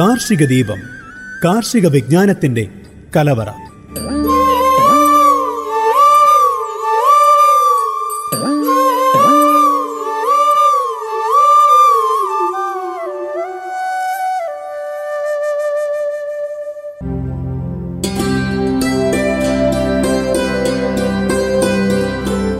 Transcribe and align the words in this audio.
കാർഷിക 0.00 0.46
ദീപം 0.46 0.80
കാർഷിക 1.44 1.86
വിജ്ഞാനത്തിന്റെ 1.86 2.68
കലവറ. 3.16 3.48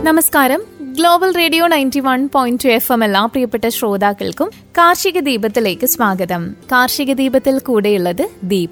നമസ്കാരം. 0.03 0.70
Global 0.91 1.35
radio 1.37 1.67
ninety 1.67 1.99
one 1.99 2.29
point 2.33 2.63
two 2.63 2.69
F 2.69 2.91
M 2.91 3.03
എല്ലാ 3.03 3.25
പ്രിയപ്പെട്ട 3.25 3.67
ശ്രോതാക്കൾക്കും 3.67 4.51
കാർഷിക 4.77 5.19
ദീപത്തിലേക്ക് 5.19 5.85
സ്വാഗതം. 5.85 6.55
കാർഷിക 6.71 7.13
ദീപത്തിൽ 7.13 7.59
കൂടെയുള്ളത് 7.59 8.29
ദീപ. 8.43 8.69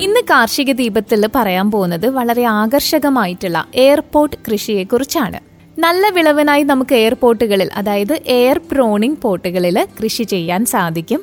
ഇന്ന് 0.00 0.20
കാർഷിക 0.20 0.72
ദീപത്തിൽ 0.72 1.30
പറയാൻ 1.34 1.70
പോകുന്നത് 1.70 2.06
വളരെ 2.06 2.44
ആകർഷകമായിട്ടുള്ള 2.44 3.66
എയർപോർട്ട് 3.74 4.36
കൃഷിയെക്കുറിച്ചാണ്. 4.52 5.49
നല്ല 5.80 6.08
വിളവിനായി 6.08 6.62
നമുക്ക് 6.62 6.94
എയർപോർട്ടുകളിൽ 6.94 7.68
അതായത് 7.76 8.20
എയർ 8.26 8.60
പ്രോണിംഗ് 8.72 9.18
പോർട്ടുകളിൽ 9.22 9.86
കൃഷി 10.02 10.22
ചെയ്യാൻ 10.22 10.64
സാധിക്കും. 10.64 11.20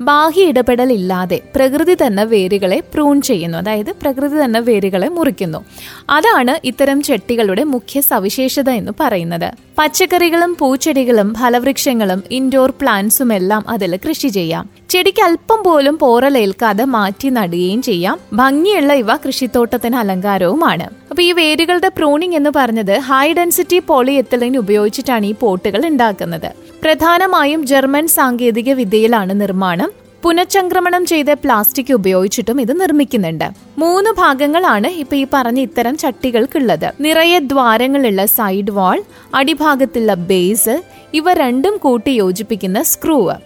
ബാഹ്യ 0.00 0.42
ഇടപെടൽ 0.42 0.92
ഇല്ലാതെ 0.92 1.40
പ്രകൃതി 1.56 1.94
തന്നെ 1.94 2.24
വേരുകളെ 2.24 2.82
പ്രൂൺ 2.94 3.22
ചെയ്യുന്നു. 3.22 3.58
അതായത് 3.58 3.92
പ്രകൃതി 4.02 4.44
തന്നെ 4.44 4.60
വേരുകളെ 4.60 5.08
മുറിക്കുന്നു. 5.08 5.64
അതാണ് 6.10 6.66
ഇത്തരം 6.66 7.02
ചെട്ടികളുടെ 7.02 7.64
മുഖ്യ 7.64 8.00
സവിശേഷത 8.00 8.70
എന്ന് 8.70 8.92
പറയുന്നത്. 9.00 9.52
പച്ചക്കറികളും 9.78 10.56
പൂച്ചെടികളും 10.60 11.34
ഫലവൃക്ഷങ്ങളും 11.34 12.22
ഇൻഡോർ 12.30 12.70
പ്ലാന്റ്സും 12.70 13.32
എല്ലാം 13.32 13.64
അതിൽ 13.68 13.96
കൃഷി 14.08 14.28
ചെയ്യാം. 14.28 14.70
ചെടിക്ക് 14.88 15.22
അല്പം 15.22 15.62
പോലും 15.64 15.98
പോറലേൽക്കാതെ 15.98 16.84
മാറ്റി 16.84 17.28
നടുകയും 17.28 17.82
ചെയ്യാം. 17.82 18.18
ഭംഗിയുള്ള 18.32 18.92
ഇവ 18.92 19.16
കൃഷിത്തോട്ടത്തിന് 19.16 19.96
അലങ്കാരവുമാണ്. 19.96 20.99
അപ്പൊ 21.10 21.22
ഈ 21.22 21.32
വേരുകളുടെ 21.32 21.88
പ്രൂണിംഗ് 21.88 22.36
എന്ന് 22.36 22.50
പറഞ്ഞത് 22.56 22.98
ഹൈ 22.98 23.32
ഡെൻസിറ്റി 23.32 23.78
പോളിയെത്തലിൻ 23.78 24.56
ഉപയോഗിച്ചിട്ടാണ് 24.56 25.26
ഈ 25.26 25.34
പോട്ടുകൾ 25.40 25.86
ഉണ്ടാക്കുന്നത്. 25.86 26.50
പ്രധാനമായും 26.82 27.66
ജർമ്മൻ 27.66 28.08
സാങ്കേതിക 28.08 28.72
വിദ്യയിലാണ് 28.72 29.40
നിർമ്മാണം. 29.40 29.99
പുനഃചംക്രമണം 30.24 31.06
ചെയ്ത 31.06 31.30
പ്ലാസ്റ്റിക് 31.32 31.92
ഉപയോഗിച്ചിട്ടും 31.92 32.60
ഇത് 32.60 32.80
നിർമ്മിക്കുന്നുണ്ട്. 32.80 33.46
മൂന്ന് 33.78 34.10
ഭാഗങ്ങളാണ് 34.10 34.88
ഇപ്പൊ 35.02 35.16
ഈ 35.16 35.26
പറഞ്ഞ 35.34 35.60
ഇത്തരം 35.60 35.96
ചട്ടികൾക്കുള്ളത്. 35.96 36.88
നിറയെ 37.00 37.38
ദ്വാരങ്ങളുള്ള 37.38 38.24
സൈഡ് 38.26 38.70
വാൾ 38.70 39.02
അടിഭാഗത്തുള്ള 39.34 40.14
ബേസ് 40.14 40.82
ഇവ 41.14 41.32
രണ്ടും 41.32 41.76
കൂട്ടി 41.76 42.10
യോജിപ്പിക്കുന്ന 42.10 42.82
സ്ക്രൂവ് 42.82 43.36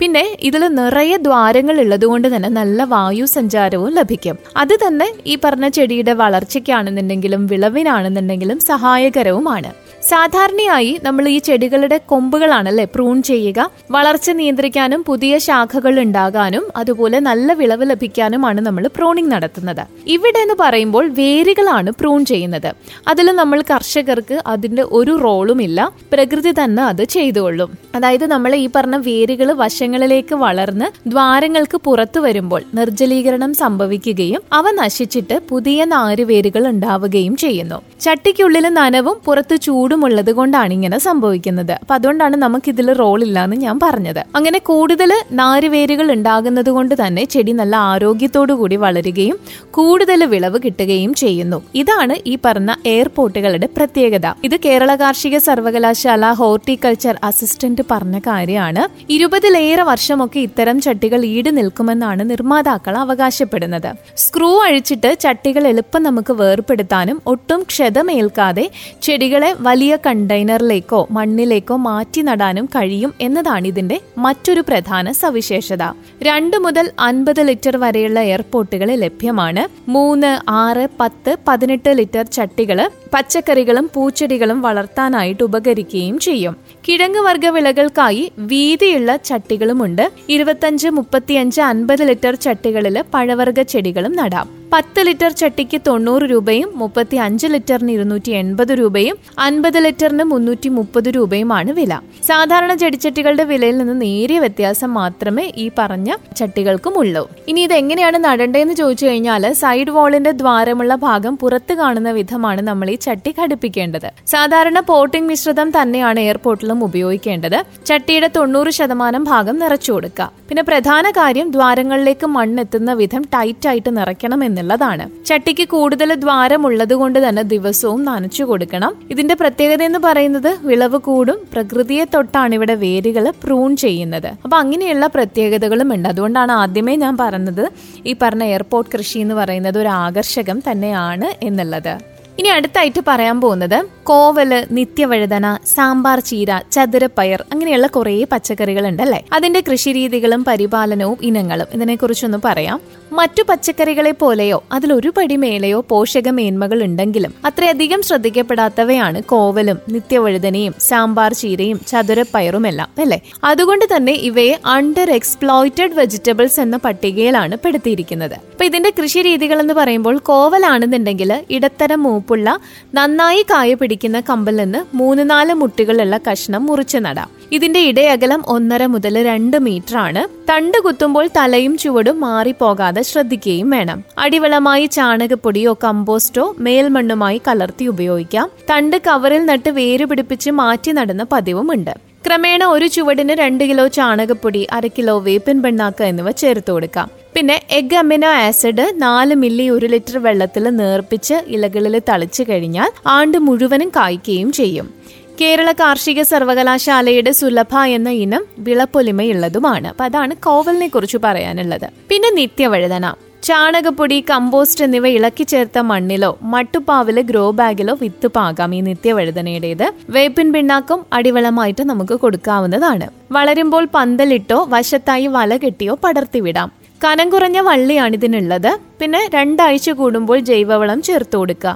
പിന്നെ 0.00 0.36
ഇതിൽ 0.40 0.62
നിറയെ 0.74 1.16
ദ്വാരങ്ങൾ 1.16 1.80
ഉള്ളതുകൊണ്ട് 1.80 2.36
തന്നെ 2.36 2.48
നല്ല 2.48 2.84
വായു 2.84 3.24
സഞ്ചാരവും 3.24 3.90
ലഭിക്കും. 3.94 4.36
അത് 4.56 4.74
തന്നെ 4.86 5.08
ഈ 5.26 5.38
പറഞ്ഞ 5.44 5.68
ചെടിയുടെ 5.68 6.12
വളർച്ചയ്ക്കാണെന്നുണ്ടെങ്കിലും 6.12 7.46
വിളവിനാണെന്നുണ്ടെങ്കിലും 7.46 8.60
സഹായകരവുമാണ്. 8.60 9.72
സാധാരണയായി 10.08 11.00
നമ്മൾ 11.04 11.28
ഈ 11.28 11.38
ചെടികളുടെ 11.38 12.00
കൊമ്പുകളാണല്ലേ 12.08 12.86
പ്രൂൺ 12.94 13.22
ചെയ്യുക. 13.22 13.70
വളർച്ച 13.90 14.30
നിയന്ത്രിക്കാനും 14.30 15.04
പുതിയ 15.06 15.38
ശാഖകൾ 15.38 16.00
ഉണ്ടാകാനും 16.00 16.64
അതുപോലെ 16.76 17.18
നല്ല 17.18 17.52
വിളവ് 17.52 17.90
ലഭിക്കാനുമാണ് 17.90 18.60
നമ്മൾ 18.60 18.88
പ്രൂണിംഗ് 18.96 19.32
നടത്തുന്നത്. 19.32 19.82
ഇവിടെ 20.06 20.38
എന്ന് 20.38 20.54
പറയുമ്പോൾ 20.60 21.08
വേരുകളാണ് 21.08 21.92
പ്രൂൺ 22.00 22.24
ചെയ്യുന്നത്. 22.24 22.70
അതിൽ 23.08 23.26
നമ്മൾ 23.32 23.62
കർഷകർക്ക് 23.70 24.42
അതിന്റെ 24.46 24.82
ഒരു 24.82 25.20
റോളും 25.24 25.62
ഇല്ല. 25.62 25.92
പ്രകൃതി 26.12 26.54
തന്നെ 26.62 26.82
അത് 26.82 27.04
ചെയ്തുകൊള്ളും. 27.04 27.70
അതായത് 27.94 28.26
നമ്മൾ 28.26 28.54
ഈ 28.54 28.68
പറഞ്ഞ 28.76 28.96
വേരുകൾ 28.96 29.52
വശങ്ങളിലേക്ക് 29.52 30.34
വളർന്ന് 30.34 31.08
ദ്വാരങ്ങൾക്ക് 31.08 31.80
പുറത്തു 31.84 32.20
വരുമ്പോൾ 32.20 32.62
നിർജലീകരണം 32.74 33.54
സംഭവിക്കുകയും 33.54 34.42
അവ 34.52 34.70
നശിച്ചിട്ട് 34.70 35.40
പുതിയ 35.48 35.84
നാരുവേരുകൾ 35.84 36.68
ഉണ്ടാവുകയും 36.68 37.36
ചെയ്യുന്നു. 37.36 37.80
ചട്ടിക്കുള്ളിൽ 38.00 38.68
നനവും 38.68 39.16
പുറത്ത് 39.26 39.56
ചൂടും 39.60 39.88
ഉള്ളത് 39.94 40.32
കൊണ്ടാണ് 40.32 40.72
ഇങ്ങനെ 40.72 40.98
സംഭവിക്കുന്നത്. 40.98 41.72
അപ്പൊ 41.72 41.94
അതുകൊണ്ടാണ് 41.94 42.36
നമുക്ക് 42.36 42.68
ഇതിൽ 42.68 42.92
റോൾ 42.92 43.22
ഇല്ലാന്ന് 43.22 43.56
ഞാൻ 43.56 43.80
പറഞ്ഞത്. 43.82 44.20
അങ്ങനെ 44.36 44.58
കൂടുതൽ 44.58 45.12
നാരുവേരുകൾ 45.32 46.12
ഉണ്ടാകുന്നത് 46.12 46.70
കൊണ്ട് 46.70 46.94
തന്നെ 47.06 47.24
ചെടി 47.24 47.52
നല്ല 47.52 47.76
ആരോഗ്യത്തോടു 47.76 48.52
കൂടി 48.52 48.76
വളരുകയും 48.76 49.38
കൂടുതൽ 49.70 50.24
വിളവ് 50.24 50.58
കിട്ടുകയും 50.64 51.14
ചെയ്യുന്നു. 51.14 51.62
ഇതാണ് 51.74 52.16
ഈ 52.26 52.38
പറഞ്ഞ 52.44 52.70
എയർപോർട്ടുകളുടെ 52.86 53.68
പ്രത്യേകത. 53.76 54.26
ഇത് 54.44 54.56
കേരള 54.64 54.94
കാർഷിക 54.94 55.38
സർവകലാശാല 55.38 56.32
ഹോർട്ടിക്കൾച്ചർ 56.32 57.18
അസിസ്റ്റന്റ് 57.24 57.82
പറഞ്ഞ 57.90 58.18
കാര്യമാണ്. 58.18 58.88
ഇരുപതിലേറെ 59.10 59.82
വർഷമൊക്കെ 59.82 60.40
ഇത്തരം 60.40 60.80
ചട്ടികൾ 60.80 61.24
ഈട് 61.24 61.56
നിൽക്കുമെന്നാണ് 61.56 62.30
നിർമ്മാതാക്കൾ 62.30 62.96
അവകാശപ്പെടുന്നത്. 62.96 63.90
സ്ക്രൂ 64.16 64.62
അഴിച്ചിട്ട് 64.62 65.20
ചട്ടികൾ 65.20 65.66
എളുപ്പം 65.66 66.02
നമുക്ക് 66.02 66.32
വേർപെടുത്താനും 66.32 67.20
ഒട്ടും 67.26 67.62
ക്ഷതമേൽക്കാതെ 67.62 68.70
ചെടികളെ 69.02 69.54
വലിയ 69.60 69.79
കണ്ടെയ്നറിലേക്കോ 69.88 71.08
മണ്ണിലേക്കോ 71.10 71.76
മാറ്റി 71.76 72.20
നടാനും 72.20 72.66
കഴിയും 72.66 73.14
എന്നതാണ് 73.20 73.66
ഇതിന്റെ 73.66 74.00
മറ്റൊരു 74.18 74.60
പ്രധാന 74.60 75.12
സവിശേഷത. 75.12 75.82
രണ്ട് 76.22 76.56
മുതൽ 76.56 76.90
അൻപത് 77.00 77.48
ലിറ്റർ 77.48 77.76
വരെയുള്ള 77.76 78.20
എയർപോർട്ടുകൾ 78.20 78.90
ലഭ്യമാണ്. 78.90 79.90
മൂന്ന് 79.90 80.50
ആറ് 80.50 80.88
പത്ത് 81.00 81.36
പതിനെട്ട് 81.48 81.90
ലിറ്റർ 81.90 82.26
ചട്ടികൾ 82.26 82.90
പച്ചക്കറികളും 83.14 83.90
പൂച്ചെടികളും 83.94 84.62
വളർത്താനായിട്ട് 84.62 85.42
ഉപകരിക്കുകയും 85.42 86.18
ചെയ്യും. 86.18 86.56
കിഴങ്ങ് 86.88 87.20
വർഗ 87.20 87.46
വിളകൾക്കായി 87.46 88.32
വീതിയുള്ള 88.38 89.16
ചട്ടികളുമുണ്ട്. 89.16 90.12
ഇരുപത്തഞ്ച് 90.28 90.88
മുപ്പത്തിയഞ്ച് 90.88 91.60
അൻപത് 91.60 92.08
ലിറ്റർ 92.08 92.34
ചട്ടികളിൽ 92.34 93.04
പഴവർഗ 93.14 93.62
ചെടികളും 93.62 94.16
നടാം. 94.16 94.59
പത്ത് 94.72 95.00
ലിറ്റർ 95.06 95.32
ചട്ടിക്ക് 95.38 95.78
തൊണ്ണൂറ് 95.86 96.22
രൂപയും 96.22 96.68
മുപ്പത്തി 96.80 97.16
അഞ്ച് 97.16 97.46
ലിറ്ററിന് 97.46 97.92
ഇരുന്നൂറ്റി 97.92 98.32
എൺപത് 98.40 98.72
രൂപയും 98.80 99.16
അൻപത് 99.46 99.78
ലിറ്ററിന് 99.84 100.24
മുന്നൂറ്റി 100.32 100.68
മുപ്പത് 100.68 101.08
രൂപയുമാണ് 101.16 101.70
വില. 101.78 101.92
സാധാരണ 102.28 102.74
ചെടിച്ചട്ടികളുടെ 102.74 103.44
വിലയിൽ 103.44 103.76
നിന്ന് 103.78 104.00
നേരിയ 104.02 104.38
വ്യത്യാസം 104.38 104.94
മാത്രമേ 104.94 105.44
ഈ 105.56 105.70
പറഞ്ഞ 105.78 106.10
ചട്ടികൾക്കും 106.38 106.94
ഉള്ളൂ. 107.02 107.28
ഇനി 107.48 107.60
ഇത് 107.60 107.74
എങ്ങനെയാണ് 107.74 108.24
നടേണ്ടതെന്ന് 108.24 108.74
ചോദിച്ചു 108.74 109.06
കഴിഞ്ഞാൽ 109.06 109.52
സൈഡ് 109.62 109.90
വാളിന്റെ 109.90 110.30
ദ്വാരമുള്ള 110.42 110.94
ഭാഗം 111.06 111.36
പുറത്ത് 111.36 111.72
കാണുന്ന 111.72 112.10
വിധമാണ് 112.10 112.62
നമ്മൾ 112.62 112.90
ഈ 112.90 112.94
ചട്ടി 113.06 113.34
ഘടിപ്പിക്കേണ്ടത്. 113.40 114.08
സാധാരണ 114.34 114.80
പോട്ടിംഗ് 114.92 115.28
മിശ്രിതം 115.32 115.70
തന്നെയാണ് 115.78 116.20
എയർപോർട്ടിലും 116.20 116.84
ഉപയോഗിക്കേണ്ടത്. 116.84 117.58
ചട്ടിയുടെ 117.86 118.30
തൊണ്ണൂറ് 118.38 118.70
ശതമാനം 118.70 119.24
ഭാഗം 119.24 119.58
നിറച്ചു 119.58 119.92
കൊടുക്കുക. 119.92 120.30
പിന്നെ 120.48 120.62
പ്രധാന 120.62 121.10
കാര്യം 121.10 121.50
ദ്വാരങ്ങളിലേക്ക് 121.50 122.26
മണ്ണെത്തുന്ന 122.26 122.92
വിധം 122.92 123.22
ടൈറ്റായിട്ട് 123.34 123.96
നിറയ്ക്കണം 123.98 124.40
എന്നുള്ളതാണ്. 124.60 125.04
ചട്ടിക്ക് 125.26 125.66
കൂടുതൽ 125.74 126.10
ദ്വാരമുള്ളത് 126.24 126.94
കൊണ്ട് 127.00 127.18
തന്നെ 127.26 127.42
ദിവസവും 127.54 128.00
നനച്ചു 128.08 128.44
കൊടുക്കണം. 128.44 128.92
ഇതിന്റെ 129.10 129.34
പ്രത്യേകത 129.40 129.82
എന്ന് 129.88 130.00
പറയുന്നത് 130.06 130.50
വിളവ് 130.62 130.98
കൂടും 131.08 131.38
പ്രകൃതിയെ 131.52 132.04
തൊട്ടാണ് 132.14 132.54
ഇവിടെ 132.58 132.76
വേരുകൾ 132.84 133.26
പ്രൂൺ 133.44 133.70
ചെയ്യുന്നത്. 133.84 134.30
അപ്പൊ 134.44 134.56
അങ്ങനെയുള്ള 134.62 135.06
പ്രത്യേകതകളും 135.16 135.90
ഉണ്ട്. 135.94 136.08
അതുകൊണ്ടാണ് 136.08 136.52
ആദ്യമേ 136.62 136.96
ഞാൻ 137.04 137.16
പറഞ്ഞത് 137.22 137.64
ഈ 138.06 138.14
പറഞ്ഞ 138.22 138.44
എയർപോർട്ട് 138.54 138.90
കൃഷി 138.96 139.18
എന്ന് 139.18 139.36
പറയുന്നത് 139.40 139.78
ഒരു 139.78 139.92
ആകർഷകം 140.04 140.60
തന്നെയാണ് 140.70 141.28
എന്നുള്ളത്. 141.46 141.94
ഇനി 142.40 142.48
അടുത്തായിട്ട് 142.48 143.00
പറയാൻ 143.08 143.40
പോകുന്നത് 143.40 143.86
കോവൽ 144.02 144.66
നിത്യവഴുതന 144.70 145.56
സാമ്പാർ 145.66 146.20
ചീര 146.20 146.60
ചതുരപ്പയർ 146.72 147.44
അങ്ങനെയുള്ള 147.52 147.86
കുറേ 147.86 148.24
പച്ചക്കറികൾ 148.32 148.86
ഉണ്ടല്ലേ 148.86 149.24
അതിന്റെ 149.32 149.60
കൃഷിരീതികളും 149.60 150.44
പരിപാലനവും 150.44 151.18
ഇനങ്ങളും 151.22 151.66
ഇതിനെക്കുറിച്ചൊന്ന് 151.74 152.38
പറയാം. 152.44 152.80
മറ്റു 153.12 153.42
പച്ചക്കറികളെ 153.48 154.10
പോലെയോ 154.10 154.62
അതിലൊരു 154.72 155.12
പടി 155.16 155.36
മേലെയോ 155.36 155.84
പോഷക 155.88 156.28
മേന്മകൾ 156.28 156.82
ഉണ്ടെങ്കിലും 156.82 157.34
അത്രയധികം 157.44 158.02
ശ്രദ്ധിക്കപ്പെടാത്തവയാണ് 158.02 159.22
കോവലും 159.22 159.78
നിത്യവഴുതനയും 159.88 160.74
സാമ്പാർ 160.80 161.32
ചീരയും 161.32 161.80
ചതുരപ്പയറുമെല്ലാം 161.88 162.88
അല്ലേ? 162.98 163.18
അതുകൊണ്ട് 163.44 163.84
തന്നെ 163.96 164.12
ഇവയെ 164.12 164.58
അണ്ടർ 164.66 165.10
എക്സ്പ്ലോയിറ്റഡ് 165.10 165.92
വെജിറ്റബിൾസ് 165.92 166.60
എന്ന 166.60 166.76
പട്ടികയിലാണ് 166.76 167.56
പെടുത്തിയിരിക്കുന്നത്. 167.56 168.34
അപ്പൊ 168.52 168.64
ഇതിന്റെ 168.64 168.92
കൃഷി 169.02 169.22
രീതികൾ 169.22 169.60
എന്ന് 169.60 169.74
പറയുമ്പോൾ 169.74 170.18
കോവലാണെന്നുണ്ടെങ്കിൽ 170.18 171.44
ഇടത്തരം 171.50 172.02
മൂപ്പുള്ള 172.30 172.58
നന്നായി 172.94 173.42
കായ 173.42 173.74
പിടിക്കുന്ന 173.74 174.18
കമ്പിൽ 174.28 174.56
നിന്ന് 174.56 174.80
മൂന്ന് 174.96 175.22
നാല് 175.30 175.54
മുട്ടികളുള്ള 175.54 176.20
കഷ്ണം 176.26 176.62
മുറിച്ച് 176.66 176.98
നടാം. 176.98 177.30
ഇതിന്റെ 177.52 177.80
ഇടയകലം 177.80 178.42
ഒന്നര 178.46 178.86
മുതൽ 178.86 179.14
രണ്ട് 179.26 179.56
മീറ്റർ 179.56 179.96
ആണ്. 179.98 180.22
തണ്ട് 180.50 180.78
കുത്തുമ്പോൾ 180.78 181.26
തലയും 181.36 181.78
ചുവടും 181.78 182.20
മാറിപ്പോകാതെ 182.20 183.02
ശ്രദ്ധിക്കുകയും 183.02 183.70
വേണം. 183.70 184.04
അടിവളമായി 184.18 184.86
ചാണകപ്പൊടിയോ 184.86 185.72
കമ്പോസ്റ്റോ 185.84 186.54
മേൽമണ്ണുമായി 186.58 187.40
കലർത്തി 187.48 187.84
ഉപയോഗിക്കാം. 187.84 188.50
തണ്ട് 188.70 188.96
കവറിൽ 189.06 189.44
നട്ട് 189.46 189.70
വേര് 189.70 190.04
പിടിപ്പിച്ച് 190.04 190.50
മാറ്റി 190.50 190.92
നടുന്ന 190.92 191.26
പതിവുമുണ്ട്. 191.32 191.94
ക്രമേണ 192.26 192.64
ഒരു 192.64 192.86
ചുവടിന് 192.86 193.34
രണ്ട് 193.42 193.64
കിലോ 193.64 193.86
ചാണകപ്പൊടി 193.98 194.62
അര 194.72 194.86
കിലോ 194.86 195.18
വേപ്പിൻ 195.18 195.58
പിണ്ണാക്ക് 195.62 196.04
എന്നിവ 196.04 196.30
ചേർത്ത് 196.30 196.70
കൊടുക്കാം. 196.70 197.19
പിന്നെ 197.34 197.60
എഗ് 197.70 197.96
അമിനോ 197.96 198.28
ആസിഡ് 198.28 198.92
നാല് 198.96 199.34
മില്ലി 199.34 199.68
ഒരു 199.68 199.86
ലിറ്റർ 199.86 200.18
വെള്ളത്തിൽ 200.18 200.68
നേർപ്പിച്ച് 200.68 201.34
ഇലകളിൽ 201.46 202.02
തളിച്ചു 202.08 202.44
കഴിഞ്ഞാൽ 202.48 202.90
ആണ്ട് 203.06 203.38
മുഴുവനും 203.38 203.88
കായ്ക്കുകയും 203.88 204.52
ചെയ്യും. 204.52 204.94
കേരള 205.40 205.72
കാർഷിക 205.72 206.22
സർവകലാശാലയുടെ 206.22 207.32
സുലഭ 207.32 207.78
എന്ന 207.78 208.10
ഇനം 208.10 208.44
വിളപ്പൊലിമയുള്ളതുമാണ്. 208.58 209.88
അപ്പൊ 209.88 210.04
അതാണ് 210.04 210.36
കോവലിനെ 210.36 210.88
കുറിച്ച് 210.88 211.18
പറയാനുള്ളത്. 211.24 211.90
പിന്നെ 212.08 212.30
നിത്യവഴുതന. 212.30 213.14
ചാണകപ്പൊടി 213.42 214.24
കമ്പോസ്റ്റ് 214.30 214.84
എന്നിവ 214.84 215.06
ഇളക്കി 215.08 215.42
ചേർത്ത 215.42 215.78
മണ്ണിലോ 215.78 216.38
മട്ടുപ്പാവിൽ 216.42 217.20
ഗ്രോ 217.20 217.50
ബാഗിലോ 217.50 217.98
വിത്ത് 218.02 218.26
പാകാം 218.26 218.74
ഈ 218.74 218.80
നിത്യവഴുതനയുടേത്. 218.80 219.92
വേപ്പിൻ 220.10 220.52
പിണ്ണാക്കും 220.52 221.06
അടിവളമായിട്ട് 221.12 221.82
നമുക്ക് 221.82 222.12
കൊടുക്കാവുന്നതാണ്. 222.12 223.08
വളരുമ്പോൾ 223.32 223.88
പന്തലിട്ടോ 223.94 224.66
വശത്തായി 224.68 225.26
വല 225.26 225.56
കെട്ടിയോ 225.56 225.98
പടർത്തിവിടാം. 226.04 226.79
കനം 227.04 227.30
കുറഞ്ഞ 227.30 227.58
വള്ളിയാണ് 227.58 228.14
ഇതിനുള്ളത്. 228.14 228.70
പിന്നെ 229.00 229.20
രണ്ടാഴ്ച 229.34 229.90
കൂടുമ്പോൾ 229.90 230.38
ജൈവവളം 230.48 230.98
ചേർത്ത് 231.02 231.36
കൊടുക്കുക. 231.36 231.72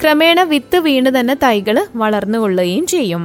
ക്രമേണ 0.00 0.42
വിത്ത് 0.52 0.78
വീണ് 0.86 1.10
തന്നെ 1.18 1.34
തൈകൾ 1.44 1.76
വളർന്നു 2.02 2.38
കൊള്ളുകയും 2.38 2.86
ചെയ്യും. 2.86 3.22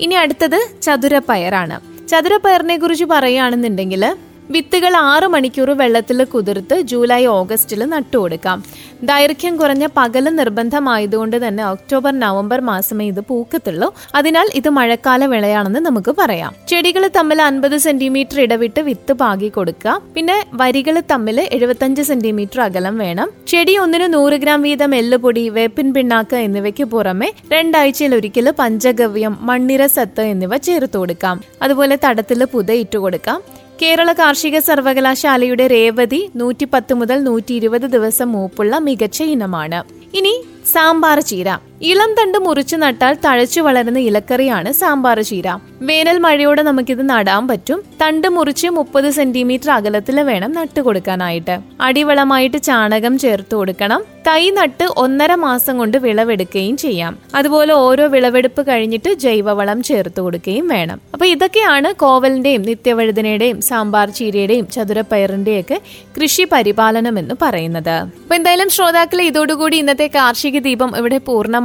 ഇനി 0.00 0.14
അടുത്തത് 0.14 0.58
ചതുരപ്പയറാണ്. 0.82 1.78
ചതുരപ്പയറിനെ 2.10 2.76
കുറിച്ച് 2.78 3.04
പറയുകയാണെന്നുണ്ടെങ്കിൽ 3.04 4.04
വിത്തുകൾ 4.50 4.96
ആറു 4.96 5.26
മണിക്കൂർ 5.26 5.70
വെള്ളത്തിൽ 5.70 6.24
കുതിർത്ത് 6.24 6.80
ജൂലൈ 6.80 7.26
ഓഗസ്റ്റിൽ 7.26 7.84
നട്ടുകൊടുക്കാം 7.84 8.64
ദൈർഘ്യം 9.02 9.56
കുറഞ്ഞ 9.56 9.86
പകൽ 9.96 10.24
നിർബന്ധമായതുകൊണ്ട് 10.36 11.48
തന്നെ 11.48 11.64
ഒക്ടോബർ 11.64 12.18
നവംബർ 12.18 12.60
മാസമേ 12.60 13.06
ഇത് 13.06 13.20
പൂക്കത്തുള്ളൂ. 13.20 13.94
അതിനാൽ 14.14 14.46
ഇത് 14.54 14.68
മഴക്കാല 14.68 15.24
വിളയാണെന്ന് 15.24 15.80
നമുക്ക് 15.80 16.10
പറയാം. 16.10 16.54
ചെടികൾ 16.68 17.08
തമ്മിൽ 17.16 17.42
അൻപത് 17.42 17.76
സെന്റിമീറ്റർ 17.76 18.40
ഇടവിട്ട് 18.40 18.80
വിത്ത് 18.80 19.12
പാകി 19.12 19.48
കൊടുക്കുക. 19.48 20.02
പിന്നെ 20.14 20.46
വരികൾ 20.54 21.00
തമ്മിൽ 21.12 21.40
എഴുപത്തഞ്ച് 21.40 22.02
സെന്റിമീറ്റർ 22.02 22.60
അകലം 22.60 22.98
വേണം. 22.98 23.30
ചെടി 23.46 23.78
ഒന്നിന് 23.78 24.14
നൂറ് 24.14 24.34
ഗ്രാം 24.34 24.62
വീതം 24.62 24.94
എല്ലുപൊടി 24.94 25.48
വേപ്പിൻ 25.48 25.94
പിണ്ണാക്ക് 25.94 26.36
എന്നിവയ്ക്ക് 26.36 26.84
പുറമെ 26.84 27.32
രണ്ടാഴ്ചയിൽ 27.52 28.14
ഒരിക്കൽ 28.14 28.50
പഞ്ചഗവ്യം 28.50 29.38
മണ്ണിര 29.40 29.86
സത്ത് 29.86 30.20
എന്നിവ 30.20 30.56
ചേർത്ത് 30.56 30.96
കൊടുക്കാം. 30.96 31.40
അതുപോലെ 31.62 31.98
തടത്തിൽ 32.04 32.44
പുതയിട്ട് 32.44 32.98
കൊടുക്കാം. 32.98 33.61
കേരള 33.80 34.12
കാർഷിക 34.12 34.58
സർവകലാശാലയുടെ 34.58 35.66
രേവതി 35.66 36.30
നൂറ്റിപ്പത്ത് 36.36 36.94
മുതൽ 36.94 37.22
നൂറ്റി 37.22 37.54
ദിവസം 37.86 38.32
മൂപ്പുള്ള 38.32 38.78
മികച്ച 38.78 39.22
ഇനമാണ്. 39.22 39.80
ഇനി 40.14 40.34
സാമ്പാർ 40.72 41.20
ചീര. 41.20 41.48
ഇളം 41.90 42.10
തണ്ട് 42.14 42.38
മുറിച്ചു 42.38 42.76
നട്ടാൽ 42.76 43.16
തഴച്ചു 43.24 43.60
വളരുന്ന 43.60 43.98
ഇലക്കറിയാണ് 43.98 44.72
സാമ്പാർ 44.72 45.20
ചീര. 45.20 45.48
വേനൽ 45.82 46.18
മഴയോടെ 46.18 46.62
നമുക്കിത് 46.62 47.10
നടാൻ 47.10 47.48
പറ്റും. 47.48 47.78
തണ്ട് 48.02 48.28
മുറിച്ച് 48.28 48.68
മുപ്പത് 48.68 49.10
സെന്റിമീറ്റർ 49.10 49.70
അകലത്തിൽ 49.70 50.20
വേണം 50.20 50.52
നട്ടു 50.52 50.80
കൊടുക്കാനായിട്ട്. 50.80 51.60
അടിവളമായിട്ട് 51.80 52.56
ചാണകം 52.62 53.18
ചേർത്ത് 53.18 53.54
കൊടുക്കണം. 53.54 54.02
തൈ 54.26 54.50
നട്ട് 54.50 54.86
ഒന്നര 54.96 55.34
മാസം 55.34 55.78
കൊണ്ട് 55.78 55.98
വിളവെടുക്കുകയും 55.98 56.76
ചെയ്യാം. 56.76 57.18
അതുപോലെ 57.34 57.72
ഓരോ 57.72 58.06
വിളവെടുപ്പ് 58.06 58.62
കഴിഞ്ഞിട്ട് 58.68 59.12
ജൈവവളം 59.24 59.82
ചേർത്ത് 59.82 60.20
കൊടുക്കുകയും 60.20 60.68
വേണം. 60.68 61.00
അപ്പൊ 61.14 61.26
ഇതൊക്കെയാണ് 61.26 61.94
കോവലിന്റെയും 61.94 62.62
നിത്യവഴുതനയുടെയും 62.62 63.60
സാമ്പാർ 63.60 64.08
ചീരയുടെയും 64.10 64.66
ചതുരപ്പയറിന്റെയും 64.76 65.60
ഒക്കെ 65.60 65.80
കൃഷി 66.16 66.44
പരിപാലനം 66.52 67.18
എന്ന് 67.18 67.34
പറയുന്നത്. 67.42 67.96
അപ്പൊ 68.22 68.34
എന്തായാലും 68.34 68.70
ശ്രോതാക്കളെ 68.70 69.24
ഇതോടുകൂടി 69.24 69.76
ഇന്നത്തെ 69.76 70.06
കാർഷിക 70.06 70.58
ദീപം 70.58 70.96
ഇവിടെ 70.98 71.18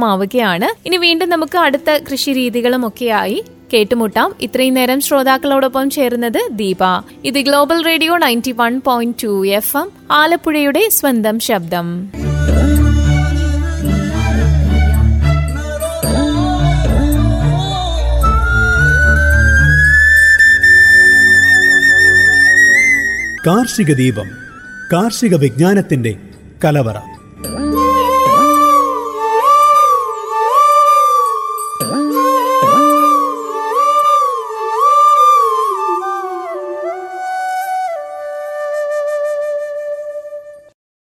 പൂർണമാവുകയാണ് 0.08 0.68
ഇനി 0.86 0.96
വീണ്ടും 0.96 1.28
നമുക്ക് 1.30 1.58
അടുത്ത 1.58 1.90
കൃഷി 2.10 2.30
രീതികളും 2.32 2.82
ഒക്കെയായി 2.86 3.44
കേട്ടുമുട്ടാം. 3.72 4.30
ഇത്രയും 4.40 4.74
നേരം 4.74 5.00
ശ്രോതാക്കളോടൊപ്പം 5.00 5.90
ചേരുന്നത് 5.90 6.40
ദീപ. 6.52 6.82
ഇത് 7.24 7.38
global 7.38 7.84
radio 7.84 8.16
ninety 8.16 8.52
one 8.52 8.80
point 8.86 9.22
two 9.24 9.46
F 9.46 9.76
M 9.76 9.88
ആലപ്പുഴയുടെ 10.10 10.88
സ്വന്തം 10.90 11.38
ശബ്ദം. 11.40 11.86
കാർഷിക 23.46 23.92
ദീപം 23.94 24.28
കാർഷിക 24.92 25.34
വിജ്ഞാനത്തിന്റെ 25.36 26.12
കലവറ. 26.64 27.17